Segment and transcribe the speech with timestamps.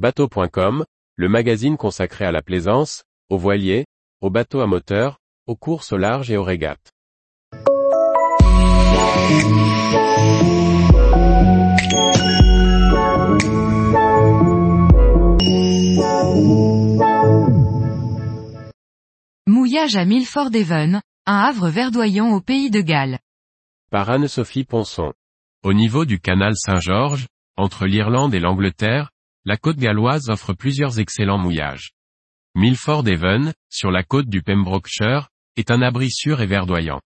[0.00, 3.84] Bateau.com, le magazine consacré à la plaisance, aux voiliers,
[4.22, 6.90] aux bateaux à moteur, aux courses au large et aux régates.
[19.46, 23.18] Mouillage à Milford Haven, un havre verdoyant au pays de Galles.
[23.90, 25.12] Par Anne-Sophie Ponson.
[25.62, 27.26] Au niveau du canal Saint-Georges,
[27.58, 29.10] entre l'Irlande et l'Angleterre,
[29.44, 31.92] la côte galloise offre plusieurs excellents mouillages.
[32.54, 37.00] Milford Haven, sur la côte du Pembrokeshire, est un abri sûr et verdoyant.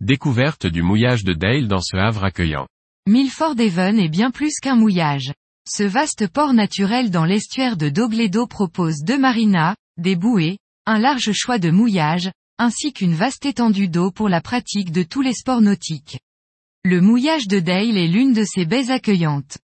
[0.00, 2.66] Découverte du mouillage de Dale dans ce havre accueillant.
[3.06, 5.32] Milford Haven est bien plus qu'un mouillage.
[5.68, 11.32] Ce vaste port naturel dans l'estuaire de Dogledo propose deux marinas, des bouées, un large
[11.32, 15.60] choix de mouillages, ainsi qu'une vaste étendue d'eau pour la pratique de tous les sports
[15.60, 16.18] nautiques.
[16.84, 19.58] Le mouillage de Dale est l'une de ces baies accueillantes.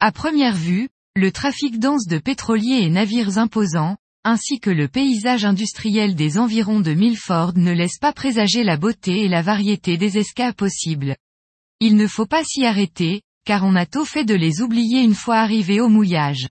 [0.00, 5.44] À première vue, le trafic dense de pétroliers et navires imposants, ainsi que le paysage
[5.44, 10.16] industriel des environs de Milford ne laisse pas présager la beauté et la variété des
[10.16, 11.16] escapes possibles.
[11.80, 15.16] Il ne faut pas s'y arrêter, car on a tôt fait de les oublier une
[15.16, 16.46] fois arrivés au mouillage.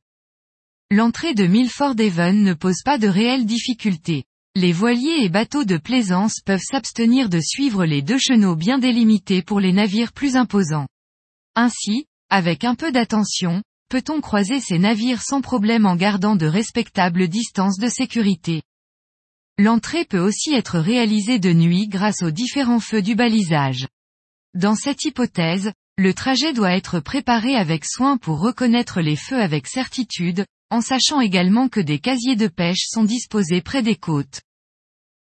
[0.92, 4.26] L'entrée de Milford Haven ne pose pas de réelles difficultés.
[4.54, 9.44] Les voiliers et bateaux de plaisance peuvent s'abstenir de suivre les deux chenaux bien délimités
[9.44, 10.88] pour les navires plus imposants.
[11.56, 17.28] Ainsi, avec un peu d'attention, peut-on croiser ces navires sans problème en gardant de respectables
[17.28, 18.62] distances de sécurité?
[19.58, 23.88] L'entrée peut aussi être réalisée de nuit grâce aux différents feux du balisage.
[24.54, 29.68] Dans cette hypothèse, le trajet doit être préparé avec soin pour reconnaître les feux avec
[29.68, 34.42] certitude, en sachant également que des casiers de pêche sont disposés près des côtes.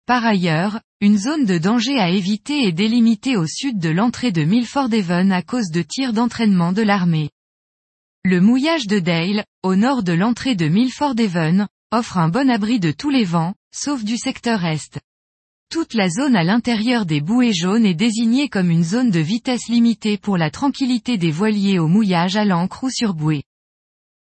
[0.05, 4.43] Par ailleurs, une zone de danger à éviter est délimitée au sud de l'entrée de
[4.43, 7.29] Milford Haven à cause de tirs d'entraînement de l'armée.
[8.29, 12.77] Le mouillage de Dale, au nord de l'entrée de Milford Haven, offre un bon abri
[12.77, 14.99] de tous les vents, sauf du secteur est.
[15.71, 19.69] Toute la zone à l'intérieur des bouées jaunes est désignée comme une zone de vitesse
[19.69, 23.43] limitée pour la tranquillité des voiliers au mouillage à l'ancre ou sur bouée.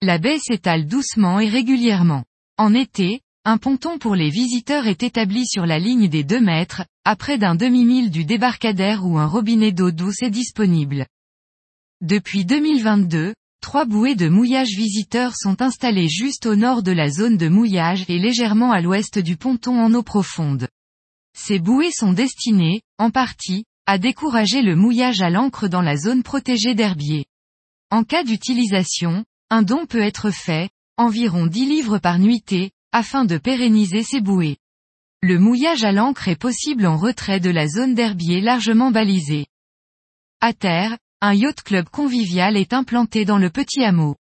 [0.02, 2.24] La baie s'étale doucement et régulièrement.
[2.58, 6.86] En été, un ponton pour les visiteurs est établi sur la ligne des 2 mètres,
[7.04, 11.08] à près d'un demi-mille du débarcadère où un robinet d'eau douce est disponible.
[12.00, 17.38] Depuis 2022, trois bouées de mouillage visiteurs sont installées juste au nord de la zone
[17.38, 20.68] de mouillage et légèrement à l'ouest du ponton en eau profonde.
[21.38, 26.24] Ces bouées sont destinées, en partie, à décourager le mouillage à l'encre dans la zone
[26.24, 27.26] protégée d'herbier.
[27.90, 33.38] En cas d'utilisation, un don peut être fait, environ 10 livres par nuitée, afin de
[33.38, 34.58] pérenniser ces bouées.
[35.22, 39.46] Le mouillage à l'encre est possible en retrait de la zone d'herbier largement balisée.
[40.42, 44.16] À terre, un yacht club convivial est implanté dans le petit hameau.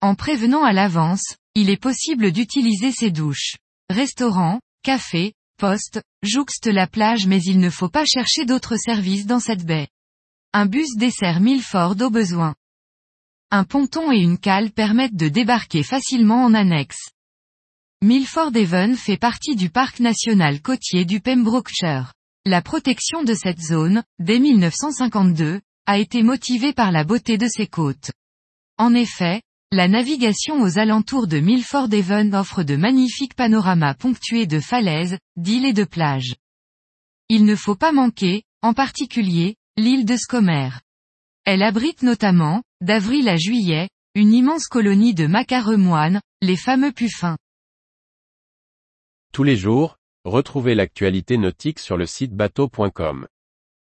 [0.00, 3.54] En prévenant à l'avance, il est possible d'utiliser ces douches.
[3.88, 9.38] Restaurant, café, poste, jouxte la plage mais il ne faut pas chercher d'autres services dans
[9.38, 9.86] cette baie.
[10.52, 12.56] Un bus dessert Milford au besoin.
[13.52, 17.10] Un ponton et une cale permettent de débarquer facilement en annexe.
[18.02, 22.12] Milford Haven fait partie du parc national côtier du Pembrokeshire.
[22.44, 27.66] La protection de cette zone, dès 1952, a été motivée par la beauté de ses
[27.66, 28.10] côtes.
[28.78, 34.60] En effet, la navigation aux alentours de Milford Haven offre de magnifiques panoramas ponctués de
[34.60, 36.34] falaises, d'îles et de plages.
[37.28, 40.68] Il ne faut pas manquer, en particulier, l'île de Scomer.
[41.44, 47.38] Elle abrite notamment, d'avril à juillet, une immense colonie de macareux moines, les fameux puffins.
[49.32, 53.26] Tous les jours, retrouvez l'actualité nautique sur le site bateau.com.